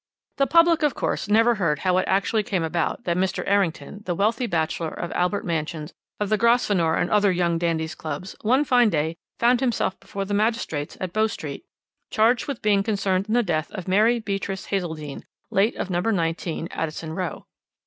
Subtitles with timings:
[0.37, 3.43] "The public, of course, never heard how it actually came about that Mr.
[3.45, 8.35] Errington, the wealthy bachelor of Albert Mansions, of the Grosvenor, and other young dandies' clubs,
[8.41, 11.65] one fine day found himself before the magistrates at Bow Street,
[12.09, 15.99] charged with being concerned in the death of Mary Beatrice Hazeldene, late of No.
[15.99, 17.45] 19, Addison Row.